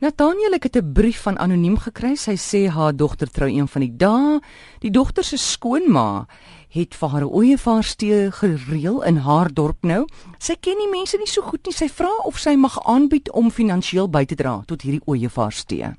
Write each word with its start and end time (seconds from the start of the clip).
Nathaniel 0.00 0.52
het 0.52 0.76
'n 0.76 0.92
brief 0.92 1.22
van 1.22 1.38
anoniem 1.38 1.76
gekry. 1.76 2.14
Sy 2.14 2.36
sê 2.36 2.70
haar 2.72 2.96
dogter 2.96 3.30
trou 3.30 3.50
een 3.50 3.68
van 3.68 3.80
die 3.80 3.96
dae. 3.96 4.40
Die 4.78 4.90
dogter 4.90 5.24
se 5.24 5.36
skoonma 5.36 6.26
het 6.68 6.94
vir 6.94 7.08
haar 7.08 7.20
'n 7.20 7.32
ooievaarsstee 7.32 8.30
gereël 8.30 9.04
in 9.04 9.16
haar 9.16 9.52
dorp 9.52 9.82
nou. 9.82 10.06
Sy 10.38 10.54
ken 10.60 10.78
die 10.78 10.88
mense 10.90 11.16
nie 11.18 11.26
so 11.26 11.42
goed 11.42 11.66
nie. 11.66 11.74
Sy 11.74 11.88
vra 11.88 12.10
of 12.24 12.38
sy 12.38 12.54
mag 12.56 12.84
aanbied 12.84 13.30
om 13.30 13.50
finansiëel 13.50 14.10
by 14.10 14.24
te 14.24 14.34
dra 14.34 14.62
tot 14.66 14.82
hierdie 14.82 15.02
ooievaarsstee. 15.04 15.94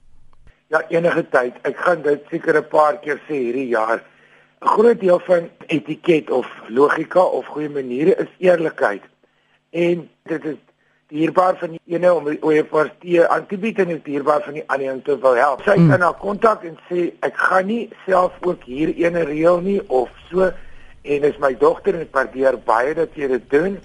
Ja, 0.68 0.88
enige 0.89 1.29
tyd. 1.29 1.54
Ek 1.61 1.77
gaan 1.77 2.02
dit 2.02 2.23
seker 2.29 2.57
'n 2.57 2.68
paar 2.68 2.99
keer 2.99 3.21
sê 3.27 3.33
hierdie 3.33 3.68
jaar. 3.68 4.04
'n 4.61 4.68
Groot 4.68 4.99
deel 4.99 5.20
van 5.20 5.49
etiket 5.68 6.29
of 6.29 6.47
logika 6.68 7.21
of 7.21 7.45
goeie 7.45 7.70
maniere 7.70 8.15
is 8.15 8.29
eerlikheid. 8.38 9.02
En 9.70 10.09
dit 10.23 10.45
is 10.45 10.57
dierbaar 11.11 11.57
van 11.59 11.75
die 11.75 11.95
ene 11.95 12.13
om 12.15 12.27
oor 12.31 12.63
partye 12.71 13.27
aan 13.27 13.45
te 13.47 13.59
bied 13.61 13.79
en 13.83 13.93
is 13.95 14.03
dierbaar 14.05 14.43
van 14.47 14.57
die 14.59 14.65
ander 14.67 14.93
om 14.93 15.01
te 15.03 15.17
wil 15.23 15.39
help. 15.39 15.63
Sy 15.67 15.77
mm. 15.77 15.89
kan 15.91 16.03
na 16.05 16.11
kontak 16.25 16.63
en 16.67 16.77
sê 16.89 17.09
ek 17.27 17.39
gaan 17.47 17.67
nie 17.67 17.81
self 18.05 18.38
ook 18.47 18.63
hier 18.63 18.93
ene 18.95 19.25
reël 19.29 19.59
nie 19.66 19.79
of 19.88 20.09
so 20.29 20.52
en 21.02 21.25
is 21.27 21.39
my 21.43 21.52
dogter 21.57 21.97
en 21.97 22.05
ek 22.07 22.16
waardeer 22.16 22.59
baie 22.66 22.93
dat 22.95 23.17
jy 23.19 23.27
dit 23.35 23.49
doen. 23.52 23.75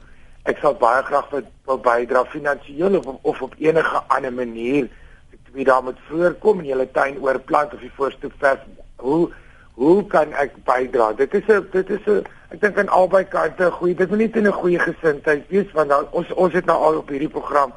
Ek 0.46 0.62
sal 0.62 0.78
baie 0.78 1.02
graag 1.02 1.32
wil 1.32 1.82
bydra 1.82 2.22
finansiëel 2.30 3.00
of 3.00 3.10
of 3.22 3.42
op 3.42 3.58
enige 3.58 4.02
ander 4.06 4.32
manier 4.32 4.86
weet 5.56 5.66
daar 5.66 5.82
moet 5.82 5.98
voorkom 6.08 6.58
en 6.58 6.70
julle 6.70 6.88
tuin 6.92 7.18
oorplant 7.24 7.74
of 7.74 7.80
die 7.80 7.92
voorstoep 7.98 8.32
vers. 8.38 8.60
Hoe 8.96 9.28
hoe 9.76 10.06
kan 10.12 10.32
ek 10.32 10.56
bydra? 10.64 11.12
Dit 11.12 11.34
is 11.34 11.46
'n 11.48 11.68
dit 11.72 11.90
is 11.90 12.04
'n 12.06 12.24
ek 12.54 12.60
dink 12.60 12.78
aan 12.78 12.92
albei 12.94 13.24
kante 13.24 13.70
goeie. 13.70 13.94
Dit 13.94 14.08
moet 14.08 14.18
net 14.18 14.36
in 14.36 14.46
'n 14.46 14.52
goeie 14.52 14.78
gesindheid 14.78 15.48
wees 15.48 15.72
want 15.72 15.88
nou, 15.88 16.04
ons 16.10 16.32
ons 16.32 16.52
het 16.52 16.64
nou 16.64 16.78
al 16.78 16.96
op 17.02 17.08
hierdie 17.08 17.32
program 17.32 17.72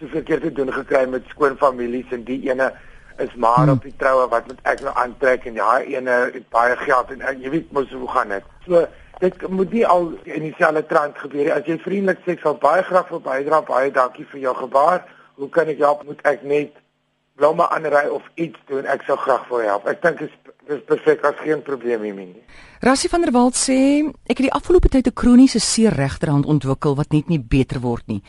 soveel 0.00 0.22
keer 0.22 0.40
te 0.40 0.52
doen 0.52 0.72
gekry 0.72 1.06
met 1.08 1.24
skoon 1.28 1.56
families 1.56 2.12
en 2.12 2.24
die 2.24 2.50
ene 2.50 2.72
is 3.18 3.34
maar 3.34 3.64
hmm. 3.64 3.70
op 3.70 3.82
die 3.82 3.94
troue 3.96 4.28
wat 4.28 4.46
moet 4.46 4.60
ek 4.62 4.82
nou 4.84 4.92
aantrek 4.94 5.46
en 5.48 5.54
daai 5.54 5.94
ene 5.94 6.16
het 6.34 6.48
baie 6.52 6.76
geld 6.76 7.10
en, 7.10 7.20
en 7.20 7.40
jy 7.40 7.50
weet 7.50 7.72
mos 7.72 7.90
hoe 7.90 8.08
gaan 8.08 8.28
dit. 8.28 8.44
So 8.66 8.86
dit 9.18 9.48
moet 9.48 9.72
nie 9.72 9.86
al 9.86 10.10
in 10.22 10.42
dieselfde 10.44 10.86
trant 10.86 11.18
gebeur 11.18 11.44
nie. 11.44 11.52
As 11.52 11.68
jy 11.68 11.78
vriendelik 11.80 12.20
sê 12.24 12.36
ek 12.36 12.44
sal 12.44 12.58
baie 12.60 12.82
graag 12.84 13.08
wil 13.08 13.22
bydra, 13.24 13.62
baie 13.64 13.92
dankie 13.92 14.26
vir 14.32 14.42
jou 14.48 14.56
gebaar. 14.58 15.06
Hoe 15.40 15.48
kan 15.52 15.72
ek 15.72 15.80
help? 15.80 16.04
Moet 16.04 16.20
ek 16.28 16.44
net 16.44 16.76
blomme 17.40 17.68
aanry 17.72 18.04
of 18.12 18.24
iets 18.34 18.60
doen? 18.68 18.84
Ek 18.84 19.06
sou 19.08 19.16
graag 19.20 19.48
wil 19.48 19.64
help. 19.64 19.88
Ek 19.88 20.02
dink 20.04 20.20
dit 20.20 20.28
is 20.28 20.45
dis 20.66 20.82
perfek 20.86 21.24
as 21.24 21.38
geen 21.42 21.62
probleem 21.62 22.02
hiermee 22.02 22.26
nie. 22.26 22.42
Rassie 22.82 23.10
van 23.10 23.22
der 23.24 23.32
Walt 23.34 23.56
sê 23.58 23.78
ek 24.26 24.38
het 24.38 24.46
die 24.48 24.54
afgelope 24.54 24.88
tyd 24.88 25.06
'n 25.06 25.14
kroniese 25.14 25.60
seer 25.60 25.94
regterhand 25.94 26.46
ontwikkel 26.46 26.96
wat 26.96 27.12
net 27.12 27.28
nie 27.28 27.38
beter 27.38 27.80
word 27.80 28.06
nie. 28.06 28.22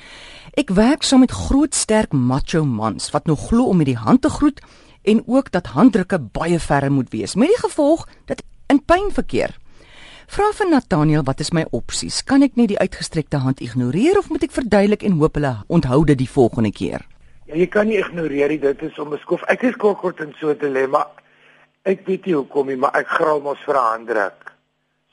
Ek 0.54 0.70
werk 0.70 1.04
saam 1.04 1.20
met 1.20 1.32
groot 1.32 1.76
sterk 1.76 2.14
macho 2.14 2.66
mans 2.66 3.12
wat 3.12 3.26
nog 3.26 3.48
glo 3.48 3.64
om 3.66 3.78
met 3.78 3.86
die 3.86 3.98
hand 3.98 4.22
te 4.22 4.30
groet 4.30 4.62
en 5.04 5.24
ook 5.26 5.52
dat 5.52 5.68
handdrukke 5.68 6.20
baie 6.20 6.60
ferm 6.60 6.94
moet 6.94 7.10
wees 7.10 7.36
met 7.36 7.48
die 7.48 7.70
gevolg 7.70 8.08
dat 8.26 8.44
in 8.70 8.84
pyn 8.86 9.12
verkeer. 9.12 9.58
Vra 10.28 10.52
van 10.54 10.70
Nathaniel 10.70 11.24
wat 11.24 11.40
is 11.40 11.52
my 11.52 11.66
opsies? 11.72 12.24
Kan 12.24 12.42
ek 12.44 12.56
net 12.56 12.68
die 12.68 12.80
uitgestrekte 12.80 13.38
hand 13.38 13.62
ignoreer 13.62 14.18
of 14.18 14.30
moet 14.30 14.44
ek 14.44 14.52
verduidelik 14.52 15.04
en 15.04 15.20
hoop 15.20 15.36
hulle 15.36 15.54
onthou 15.68 16.04
dit 16.06 16.18
die 16.18 16.30
volgende 16.30 16.72
keer? 16.72 17.06
Ja, 17.48 17.56
jy 17.56 17.68
kan 17.68 17.88
nie 17.88 17.98
ignoreer 17.98 18.50
nie, 18.50 18.60
dit 18.60 18.82
is 18.82 19.00
om 19.00 19.10
beskof. 19.10 19.44
Ek 19.48 19.64
is 19.64 19.76
kort 19.80 20.20
in 20.20 20.36
so 20.40 20.52
'n 20.52 20.60
dilemma. 20.60 21.08
Ek 21.88 22.02
weet 22.04 22.26
nie 22.28 22.34
hoekom 22.36 22.68
nie, 22.68 22.76
maar 22.76 22.98
ek 23.00 23.08
gril 23.16 23.38
mos 23.46 23.60
vir 23.64 23.78
'n 23.80 23.90
handdruk. 23.90 24.50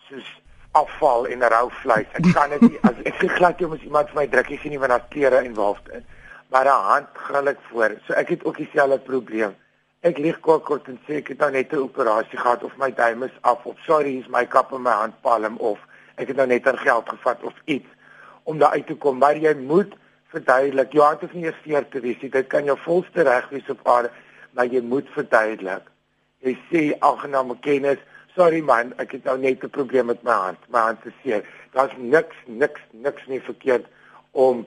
Soos 0.08 0.30
afval 0.74 1.28
en 1.30 1.44
rou 1.52 1.68
vleis. 1.82 2.08
Ek 2.18 2.26
kan 2.34 2.50
dit 2.50 2.64
nie 2.64 2.80
as 2.82 2.98
ek 3.10 3.20
glad 3.36 3.60
jy 3.62 3.68
mos 3.70 3.84
iemand 3.86 4.10
vir 4.10 4.18
my 4.18 4.24
drukkie 4.32 4.58
sien 4.58 4.74
nie 4.74 4.80
want 4.82 4.90
daar 4.90 5.06
klere 5.12 5.44
involved 5.46 5.86
in. 5.94 6.02
Maar 6.50 6.66
'n 6.66 6.88
hand 6.88 7.06
gril 7.26 7.48
ek 7.52 7.60
voor. 7.68 7.94
So 8.06 8.14
ek 8.14 8.28
het 8.28 8.44
ook 8.44 8.56
dieselfde 8.56 8.98
probleem. 8.98 9.54
Ek 10.02 10.18
lieg 10.18 10.40
kort 10.40 10.64
kort 10.64 10.88
en 10.88 10.98
sê 11.06 11.22
ek 11.22 11.28
het 11.28 11.38
nou 11.38 11.50
net 11.50 11.72
'n 11.72 11.86
operasie 11.86 12.38
gehad 12.38 12.64
of 12.64 12.76
my 12.76 12.90
duim 12.90 13.22
is 13.22 13.38
af 13.42 13.64
of 13.64 13.78
sorry, 13.86 14.10
hier's 14.10 14.28
my 14.28 14.44
kap 14.46 14.72
in 14.72 14.82
my 14.82 14.90
handpalm 14.90 15.56
of 15.58 15.78
ek 16.16 16.28
het 16.28 16.36
nou 16.36 16.46
net 16.46 16.66
'n 16.66 16.76
geld 16.76 17.08
gevat 17.08 17.42
of 17.42 17.54
iets 17.64 17.88
om 18.42 18.58
daar 18.58 18.72
uit 18.72 18.86
te 18.86 18.94
kom. 18.94 19.18
Maar 19.18 19.36
jy 19.36 19.54
moet 19.54 19.94
verduidelik. 20.26 20.92
Jou 20.92 21.04
hand 21.06 21.22
is 21.22 21.32
nie 21.32 21.44
eers 21.44 21.62
seer 21.62 21.88
te 21.88 22.00
wees 22.00 22.20
nie. 22.20 22.30
Dit 22.30 22.46
kan 22.46 22.64
jou 22.64 22.78
volste 22.78 23.22
reg 23.22 23.48
wees 23.48 23.68
op 23.70 23.88
aarde, 23.88 24.10
maar 24.50 24.66
jy 24.66 24.80
moet 24.80 25.08
verduidelik 25.14 25.93
jy 26.44 26.54
sê 26.70 26.82
algename 27.00 27.56
kennis, 27.64 28.00
sorry 28.36 28.60
man, 28.60 28.92
ek 29.02 29.16
het 29.16 29.24
nou 29.28 29.36
net 29.38 29.64
'n 29.64 29.70
probleem 29.70 30.06
met 30.06 30.22
my 30.22 30.32
hand. 30.32 30.58
My 30.68 30.80
hand 30.80 31.06
is 31.06 31.12
seer. 31.22 31.42
Daar's 31.72 31.92
niks 31.96 32.36
niks 32.46 32.80
niks 32.92 33.26
nie 33.26 33.40
verkeerd 33.40 33.86
om 34.32 34.66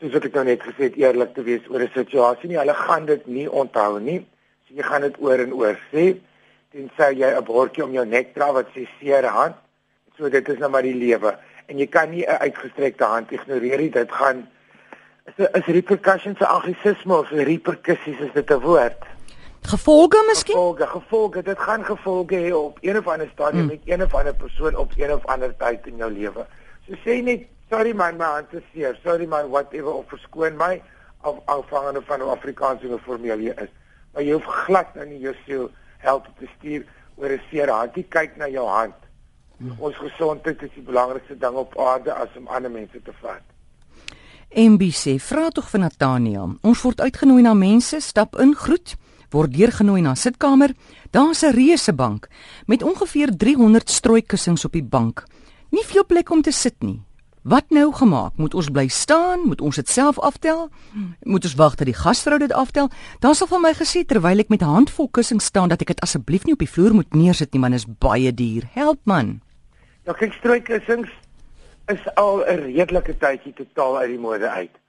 soos 0.00 0.14
ek 0.14 0.34
nou 0.34 0.44
net 0.44 0.62
gesê 0.62 0.88
het 0.88 0.96
eerlik 0.96 1.34
te 1.34 1.42
wees 1.42 1.68
oor 1.68 1.82
'n 1.82 1.90
situasie 1.94 2.48
nie. 2.48 2.58
Hulle 2.58 2.74
gaan 2.74 3.06
dit 3.06 3.26
nie 3.26 3.50
onthou 3.50 4.00
nie. 4.00 4.26
So 4.66 4.74
jy 4.74 4.82
gaan 4.82 5.02
dit 5.02 5.16
oor 5.20 5.38
en 5.38 5.52
oor 5.52 5.76
sê. 5.92 6.16
Tensy 6.72 7.18
jy 7.20 7.30
'n 7.36 7.44
bordjie 7.44 7.84
om 7.84 7.92
jou 7.92 8.06
nek 8.06 8.34
dra 8.34 8.52
wat 8.52 8.68
sê 8.74 8.88
seer 8.98 9.24
hand. 9.24 9.54
So 10.16 10.28
dit 10.28 10.48
is 10.48 10.58
nou 10.58 10.70
maar 10.70 10.82
die 10.82 10.94
lewe. 10.94 11.36
En 11.66 11.78
jy 11.78 11.86
kan 11.86 12.10
nie 12.10 12.24
'n 12.26 12.40
uitgestrekte 12.40 13.04
hand 13.04 13.32
ignoreer 13.32 13.78
nie. 13.78 13.90
Dit 13.90 14.12
gaan 14.12 14.48
is 15.26 15.46
is 15.52 15.66
repercussions 15.66 16.40
'n 16.40 16.44
anglisisme 16.44 17.14
of 17.14 17.30
repercussies 17.30 18.20
is 18.20 18.32
dit 18.32 18.50
'n 18.50 18.60
woord? 18.60 19.09
Gevolge 19.62 20.24
miskien? 20.26 20.54
Gevolge, 20.54 20.86
gevolge. 20.86 21.42
Dit 21.42 21.58
gaan 21.58 21.84
gevolge 21.84 22.34
hê 22.34 22.52
op 22.52 22.78
een 22.80 22.98
of 22.98 23.08
ander 23.08 23.30
stadium 23.32 23.62
mm. 23.62 23.68
met 23.68 23.80
een 23.84 24.02
of 24.02 24.14
ander 24.14 24.34
persoon 24.34 24.76
op 24.76 24.92
een 24.96 25.12
of 25.12 25.26
ander 25.26 25.56
tyd 25.56 25.86
in 25.86 25.96
jou 25.96 26.12
lewe. 26.12 26.46
So 26.86 26.96
sê 27.04 27.20
net 27.22 27.46
sorry 27.68 27.92
man, 27.92 28.16
my 28.16 28.24
hand 28.24 28.52
is 28.52 28.62
seer. 28.72 28.98
Sorry 29.04 29.26
man, 29.26 29.50
whatever 29.50 29.92
of 29.92 30.08
verskoon 30.08 30.56
my 30.56 30.82
of 31.22 31.38
afhangende 31.44 32.02
van 32.04 32.20
hoe 32.20 32.30
Afrikaans 32.30 32.82
en 32.82 32.98
formeel 33.04 33.38
jy 33.38 33.54
is. 33.56 33.70
Maar 34.12 34.22
jy 34.22 34.32
hoef 34.32 34.48
glad 34.64 34.94
nou 34.94 35.06
nie 35.06 35.20
jou 35.20 35.34
siel 35.44 35.68
help 35.98 36.26
te 36.38 36.48
stuur 36.56 36.86
oor 37.16 37.30
'n 37.30 37.42
seer 37.50 37.70
hand. 37.70 37.94
Jy 37.94 38.06
kyk 38.08 38.36
na 38.36 38.48
jou 38.48 38.66
hand. 38.68 38.94
Mm. 39.56 39.76
Ons 39.78 39.96
gesondheid 39.96 40.62
is 40.62 40.70
die 40.74 40.82
belangrikste 40.82 41.38
ding 41.38 41.54
op 41.54 41.78
aarde 41.78 42.12
as 42.12 42.28
om 42.36 42.48
ander 42.48 42.70
mense 42.70 43.02
te 43.02 43.12
vat. 43.20 43.44
MBC, 44.50 45.20
vra 45.20 45.48
tog 45.48 45.68
vir 45.70 45.80
Nathaniel. 45.80 46.56
Ons 46.62 46.82
word 46.82 47.00
uitgenooi 47.00 47.42
na 47.42 47.54
mense, 47.54 48.00
stap 48.00 48.38
in, 48.38 48.54
groet 48.54 48.96
word 49.32 49.54
deurgenooi 49.54 50.00
na 50.02 50.14
sitkamer. 50.14 50.74
Daar's 51.10 51.42
'n 51.42 51.54
reuse 51.54 51.92
bank 51.92 52.28
met 52.66 52.82
ongeveer 52.82 53.36
300 53.36 53.90
strooikussings 53.90 54.64
op 54.64 54.72
die 54.72 54.84
bank. 54.84 55.24
Nie 55.70 55.84
veel 55.84 56.06
plek 56.06 56.30
om 56.30 56.42
te 56.42 56.50
sit 56.50 56.82
nie. 56.82 57.02
Wat 57.42 57.70
nou 57.72 57.88
gemaak? 57.92 58.36
Moet 58.36 58.54
ons 58.54 58.68
bly 58.68 58.88
staan? 58.88 59.46
Moet 59.48 59.60
ons 59.60 59.76
dit 59.76 59.88
self 59.88 60.18
aftel? 60.18 60.68
Moet 61.24 61.44
ons 61.44 61.54
wag 61.54 61.74
dat 61.74 61.86
die 61.88 61.96
gasvrou 61.96 62.38
dit 62.38 62.52
aftel? 62.52 62.90
Daar 63.18 63.34
sal 63.34 63.46
van 63.46 63.62
my 63.64 63.72
gesê 63.72 64.04
terwyl 64.04 64.38
ek 64.38 64.48
met 64.48 64.60
'n 64.60 64.68
handvol 64.68 65.08
kussings 65.08 65.44
staan 65.44 65.68
dat 65.68 65.80
ek 65.80 65.86
dit 65.86 66.00
asseblief 66.00 66.44
nie 66.44 66.52
op 66.52 66.58
die 66.58 66.68
vloer 66.68 66.94
moet 66.94 67.14
neersit 67.14 67.52
nie, 67.52 67.60
man, 67.60 67.72
is 67.72 67.86
baie 67.86 68.34
duur. 68.34 68.68
Help 68.72 69.00
man. 69.04 69.40
Nou 70.04 70.16
kyk 70.18 70.32
strooikussings 70.32 71.08
is 71.88 72.14
al 72.14 72.44
'n 72.44 72.60
redelike 72.60 73.16
tydjie 73.18 73.54
totaal 73.54 73.98
uit 73.98 74.08
die 74.08 74.18
mode 74.18 74.48
uit. 74.48 74.79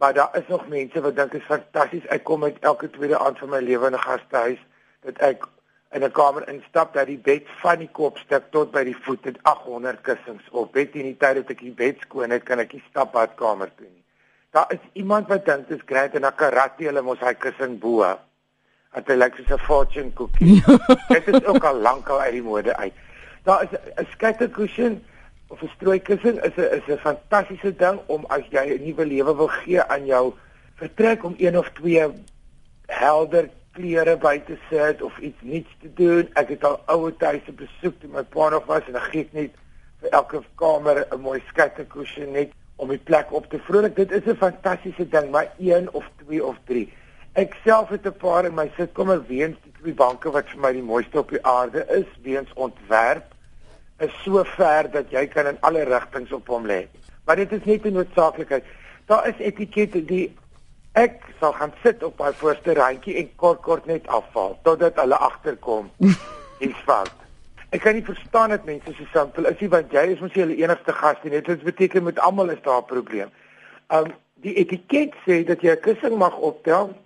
Maar 0.00 0.14
daar 0.14 0.30
is 0.32 0.46
nog 0.48 0.68
mense 0.68 1.00
wat 1.00 1.16
dink 1.16 1.32
dit 1.32 1.40
is 1.40 1.46
fantasties. 1.46 2.04
Ek 2.08 2.22
kom 2.24 2.40
met 2.40 2.56
elke 2.64 2.88
tweede 2.90 3.18
aand 3.20 3.38
van 3.38 3.50
my 3.52 3.58
lewe 3.60 3.86
in 3.86 3.96
'n 3.96 4.04
gastehuis 4.04 4.60
dat 5.04 5.18
ek 5.18 5.44
in 5.92 6.04
'n 6.04 6.10
kamer 6.10 6.48
instap 6.48 6.94
dat 6.94 7.06
die 7.06 7.18
bed 7.18 7.44
van 7.60 7.78
die 7.78 7.90
kopstuk 7.92 8.44
tot 8.50 8.70
by 8.70 8.84
die 8.84 8.96
voet 8.96 9.24
het 9.24 9.36
800 9.42 10.00
kussings 10.00 10.48
op. 10.50 10.72
Bed 10.72 10.94
in 10.94 11.02
die 11.10 11.16
tyd 11.16 11.34
dat 11.34 11.50
ek 11.50 11.60
die 11.60 11.76
bed 11.82 12.00
skoon 12.00 12.30
het, 12.30 12.42
kan 12.42 12.58
ek 12.58 12.72
nie 12.72 12.82
stap 12.88 13.12
badkamer 13.12 13.70
toe 13.76 13.86
nie. 13.86 14.04
Daar 14.50 14.72
is 14.72 14.88
iemand 14.92 15.28
wat 15.28 15.44
dink 15.44 15.68
dit 15.68 15.78
is 15.78 15.84
great 15.86 16.14
en 16.14 16.24
'n 16.24 16.34
karate 16.34 16.84
hulle 16.84 17.02
mos 17.02 17.20
hy 17.20 17.34
kussing 17.34 17.78
bo. 17.78 18.16
Dat 18.94 19.06
hy 19.06 19.14
lyk 19.14 19.36
soos 19.36 19.52
'n 19.52 19.58
fortune 19.58 20.12
cookie. 20.12 20.64
dit 21.16 21.28
is 21.28 21.44
ook 21.44 21.64
al 21.64 21.76
lank 21.76 22.08
al 22.08 22.20
uit 22.20 22.32
die 22.32 22.42
mode 22.42 22.76
uit. 22.76 22.94
Daar 23.42 23.62
is 23.62 23.78
'n 23.96 24.06
skater 24.10 24.50
cushion 24.50 25.04
of 25.50 25.62
'n 25.62 25.70
strooikussing 25.76 26.38
is 26.46 26.56
'n 26.56 26.70
is 26.78 26.86
'n 26.88 26.98
fantastiese 26.98 27.76
ding 27.76 27.98
om 28.06 28.24
as 28.28 28.44
jy 28.50 28.64
'n 28.74 28.84
nuwe 28.84 29.06
lewe 29.06 29.36
wil 29.36 29.48
gee 29.48 29.82
aan 29.82 30.06
jou 30.06 30.34
vertrek 30.74 31.24
om 31.24 31.34
een 31.38 31.58
of 31.58 31.70
twee 31.70 32.06
helder 32.86 33.50
klere 33.72 34.16
by 34.16 34.38
te 34.38 34.56
sit 34.70 35.02
of 35.02 35.18
iets 35.18 35.40
nuuts 35.40 35.74
te 35.80 35.90
doen. 35.94 36.28
Ek 36.34 36.48
het 36.48 36.64
al 36.64 36.80
ouer 36.86 37.16
tuise 37.16 37.52
besoek 37.52 38.00
toe 38.00 38.10
my 38.10 38.22
pa 38.22 38.48
nog 38.48 38.64
was 38.66 38.86
en 38.86 38.92
dan 38.92 39.08
gee 39.10 39.26
ek 39.26 39.32
net 39.32 39.58
vir 40.00 40.10
elke 40.10 40.42
kamer 40.54 41.06
'n 41.10 41.20
mooi 41.20 41.42
skatekussing 41.48 42.32
net 42.32 42.52
om 42.76 42.88
die 42.88 42.98
plek 42.98 43.32
op 43.32 43.46
te 43.50 43.58
vrolik. 43.58 43.96
Dit 43.96 44.10
is 44.10 44.26
'n 44.26 44.36
fantastiese 44.36 45.08
ding, 45.08 45.30
maar 45.30 45.52
een 45.58 45.92
of 45.92 46.04
twee 46.24 46.44
of 46.44 46.56
drie. 46.64 46.92
Ek 47.32 47.56
self 47.64 47.88
het 47.88 48.06
'n 48.06 48.16
paar 48.18 48.44
in 48.44 48.54
my 48.54 48.70
sitkamer 48.76 49.26
weens 49.26 49.56
die 49.62 49.72
twee 49.80 49.94
banke 49.94 50.30
wat 50.30 50.48
vir 50.48 50.60
my 50.60 50.72
die 50.72 50.82
mooiste 50.82 51.18
op 51.18 51.30
die 51.30 51.46
aarde 51.46 51.86
is, 51.88 52.06
weens 52.22 52.52
ontwerp 52.54 53.34
is 54.00 54.12
so 54.24 54.44
ver 54.56 54.90
dat 54.90 55.10
jy 55.10 55.26
kan 55.28 55.46
in 55.46 55.58
alle 55.60 55.84
rigtings 55.84 56.32
op 56.32 56.48
hom 56.48 56.66
lê. 56.66 56.86
Maar 57.24 57.36
dit 57.36 57.52
is 57.52 57.64
net 57.64 57.84
'n 57.84 57.92
noodsaaklikheid. 57.92 58.64
Daar 59.06 59.28
is 59.28 59.38
etikette 59.38 60.04
die 60.04 60.36
ek 60.92 61.22
sal 61.40 61.52
gaan 61.52 61.72
sit 61.82 62.02
op 62.02 62.18
my 62.18 62.32
voorste 62.32 62.74
randjie 62.74 63.16
en 63.16 63.30
kort 63.36 63.60
kort 63.60 63.86
net 63.86 64.06
afval 64.06 64.58
totdat 64.62 64.96
hulle 64.96 65.16
agterkom. 65.16 65.90
Dis 66.60 66.76
fout. 66.84 67.12
Ek 67.70 67.80
kan 67.80 67.94
nie 67.94 68.04
verstaan 68.04 68.50
dat 68.50 68.64
mense 68.64 68.92
so 68.96 69.04
simpel 69.12 69.46
is 69.46 69.60
nie 69.60 69.68
want 69.68 69.92
jy 69.92 70.02
is 70.14 70.20
mos 70.20 70.32
die 70.32 70.62
enigste 70.62 70.92
gas 70.92 71.16
nie. 71.22 71.40
Dit 71.40 71.62
beteken 71.62 72.02
met 72.02 72.18
almal 72.18 72.50
is 72.50 72.62
daar 72.62 72.82
'n 72.82 72.84
probleem. 72.84 73.30
Um 73.88 74.12
die 74.34 74.54
etiket 74.54 75.14
sê 75.26 75.44
dat 75.44 75.62
jy 75.62 75.70
'n 75.70 75.80
kussing 75.80 76.16
mag 76.16 76.36
optel 76.36 76.96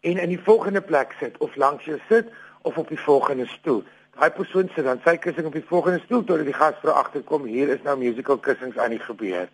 en 0.00 0.18
in 0.18 0.28
die 0.28 0.44
volgende 0.44 0.80
plek 0.80 1.14
sit 1.20 1.38
of 1.38 1.56
langs 1.56 1.84
jou 1.84 1.98
sit 2.08 2.26
of 2.62 2.76
op 2.76 2.88
die 2.88 3.00
volgende 3.00 3.46
stoel. 3.46 3.84
Daai 4.12 4.30
persoon 4.30 4.68
sit 4.74 4.84
dan 4.84 5.00
sy 5.04 5.14
kussing 5.16 5.46
op 5.48 5.54
die 5.56 5.64
volgende 5.64 6.02
stoel 6.04 6.24
totdat 6.28 6.48
die 6.48 6.56
gasvrou 6.56 6.92
agterkom 7.00 7.46
hier 7.48 7.70
is 7.72 7.80
nou 7.86 7.94
musical 7.96 8.36
kussings 8.38 8.76
aan 8.76 8.92
die 8.92 9.00
gebeur. 9.00 9.48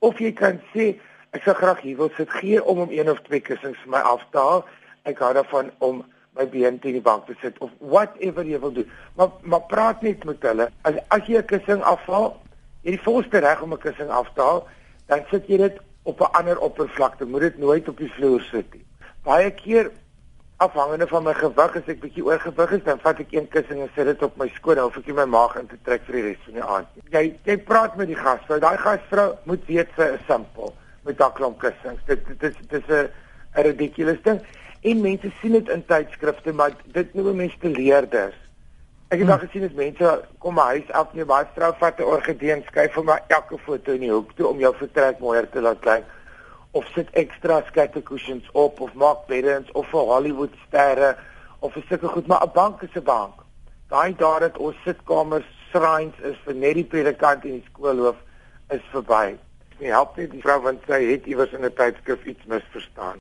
Of 0.00 0.20
jy 0.22 0.30
kan 0.32 0.62
sê 0.72 0.94
ek 1.36 1.44
sou 1.44 1.54
graag 1.58 1.82
hier 1.84 1.98
wil 1.98 2.08
sit 2.16 2.32
gee 2.40 2.62
om 2.64 2.80
om 2.86 2.94
een 2.94 3.10
of 3.12 3.20
twee 3.26 3.42
kussings 3.44 3.78
vir 3.84 3.92
my 3.92 4.00
af 4.14 4.24
te 4.32 4.40
haal. 4.40 4.64
Ek 5.04 5.20
hou 5.20 5.32
daarvan 5.36 5.68
om 5.84 6.00
my 6.38 6.46
been 6.48 6.78
teen 6.80 6.96
die 6.96 7.04
bank 7.04 7.26
te 7.28 7.36
sit 7.42 7.58
of 7.60 7.70
whatever 7.78 8.48
jy 8.48 8.60
wil 8.64 8.72
doen. 8.72 8.88
Maar 9.20 9.36
maar 9.42 9.66
praat 9.68 10.02
net 10.02 10.24
met 10.24 10.48
hulle. 10.48 10.70
As 10.88 10.96
as 11.12 11.28
jy 11.28 11.36
'n 11.42 11.50
kussing 11.52 11.82
afhaal, 11.82 12.40
jy 12.82 12.90
het 12.90 12.98
die 12.98 13.04
volste 13.04 13.44
reg 13.44 13.62
om 13.62 13.74
'n 13.74 13.84
kussing 13.84 14.08
af 14.08 14.32
te 14.34 14.40
haal, 14.40 14.68
dan 15.06 15.24
sit 15.30 15.46
jy 15.48 15.56
dit 15.56 15.80
op 16.02 16.20
'n 16.20 16.32
ander 16.32 16.58
oppervlakte. 16.58 17.24
Moet 17.24 17.40
dit 17.40 17.58
nooit 17.58 17.88
op 17.88 17.98
die 17.98 18.12
vloer 18.12 18.40
sit 18.40 18.72
nie. 18.74 18.86
Baie 19.22 19.50
keer 19.50 19.90
afhangende 20.64 21.06
van 21.10 21.24
my 21.26 21.32
gewig 21.38 21.76
as 21.78 21.88
ek 21.92 22.00
bietjie 22.02 22.24
oorgewig 22.26 22.72
is, 22.76 22.84
dan 22.86 23.00
vat 23.02 23.20
ek 23.22 23.34
een 23.34 23.48
kussing 23.52 23.80
en 23.84 23.90
sit 23.96 24.08
dit 24.08 24.22
op 24.26 24.36
my 24.40 24.48
skoot, 24.54 24.78
dan 24.78 24.88
hoef 24.88 24.98
ek 25.00 25.08
nie 25.10 25.16
my 25.18 25.26
maag 25.34 25.56
in 25.60 25.68
te 25.70 25.78
trek 25.86 26.04
vir 26.08 26.18
die 26.18 26.24
res 26.28 26.44
van 26.46 26.58
die 26.58 26.64
aand 26.76 26.94
nie. 26.96 27.04
Jy 27.16 27.24
jy 27.50 27.56
praat 27.70 27.98
met 28.00 28.10
die 28.10 28.18
gasvrou. 28.18 28.58
Daai 28.62 28.78
gasvrou 28.84 29.26
moet 29.50 29.66
weet 29.70 29.90
sy 29.96 30.08
is 30.16 30.24
simpel 30.28 30.74
met 31.06 31.18
daai 31.18 31.34
klomp 31.38 31.58
kussings. 31.62 32.04
Dit 32.10 32.24
dit 32.28 32.46
is 32.50 32.60
dit 32.62 32.78
is 32.80 32.94
'n 32.98 33.08
'n 33.58 33.66
ridiculous 33.68 34.22
ding 34.22 34.40
en 34.82 35.02
mense 35.02 35.32
sien 35.40 35.52
dit 35.52 35.68
in 35.68 35.84
tydskrifte 35.86 36.52
maar 36.52 36.72
dit 36.92 37.14
noem 37.14 37.36
mense 37.36 37.58
teleerders. 37.58 38.38
Ek 39.12 39.18
het 39.18 39.28
hmm. 39.28 39.30
al 39.30 39.42
gesien 39.44 39.64
as 39.64 39.76
mense 39.76 40.14
kom 40.38 40.54
my 40.54 40.66
huis 40.74 40.90
af 40.92 41.12
nee 41.12 41.24
baie 41.24 41.46
vrou 41.54 41.72
vat 41.78 42.00
'n 42.00 42.10
orgidee 42.14 42.62
skryf 42.66 42.92
vir 42.94 43.04
my 43.04 43.18
elke 43.28 43.58
foto 43.58 43.92
in 43.92 44.00
die 44.00 44.10
hoek 44.10 44.32
toe 44.36 44.48
om 44.48 44.58
jou 44.58 44.74
vertrek 44.74 45.18
mooier 45.18 45.50
te 45.50 45.60
laat 45.60 45.84
lyk 45.84 46.04
of 46.72 46.84
sit 46.94 47.08
ekstra 47.12 47.62
scatter 47.66 48.02
cushions 48.02 48.48
op 48.52 48.80
of 48.80 48.94
maak 48.94 49.26
beddens 49.26 49.70
of 49.72 49.86
vir 49.92 50.08
Hollywood 50.12 50.54
sterre 50.66 51.16
of 51.60 51.72
vir 51.76 51.84
sulke 51.88 52.08
goed 52.08 52.26
maar 52.26 52.44
'n 52.46 52.52
bank 52.54 52.82
is 52.82 52.96
'n 52.96 53.04
bank. 53.04 53.34
Daai 53.88 54.14
daar 54.16 54.40
dat 54.40 54.58
ons 54.58 54.76
sitkamers 54.84 55.48
shrines 55.70 56.18
is 56.22 56.36
vir 56.44 56.54
net 56.54 56.74
die 56.74 56.84
predikant 56.84 57.44
en 57.44 57.50
die 57.50 57.66
skoolhoof 57.72 58.16
is 58.70 58.84
verby. 58.92 59.36
Dit 59.78 59.90
help 59.90 60.16
nie 60.16 60.28
die 60.28 60.40
vrou 60.40 60.60
want 60.60 60.80
sy 60.86 61.00
het 61.10 61.26
iewers 61.26 61.52
in 61.52 61.64
'n 61.64 61.74
tydskrif 61.74 62.24
iets 62.24 62.44
misverstaan. 62.46 63.20